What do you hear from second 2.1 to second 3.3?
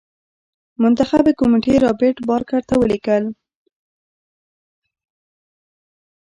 بارکر ته ولیکل.